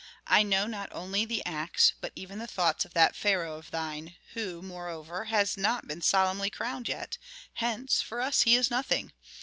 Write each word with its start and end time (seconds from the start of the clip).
"I 0.25 0.41
know 0.41 0.65
not 0.65 0.89
only 0.91 1.25
the 1.25 1.45
acts, 1.45 1.93
but 2.01 2.11
even 2.15 2.39
the 2.39 2.47
thoughts 2.47 2.85
of 2.85 2.95
that 2.95 3.15
pharaoh 3.15 3.57
of 3.59 3.69
thine, 3.69 4.15
who, 4.33 4.63
moreover, 4.63 5.25
has 5.25 5.57
not 5.57 5.87
been 5.87 6.01
solemnly 6.01 6.49
crowned 6.49 6.87
yet, 6.87 7.19
hence 7.53 8.01
for 8.01 8.19
us 8.19 8.41
he 8.41 8.55
is 8.55 8.71
nothing. 8.71 9.11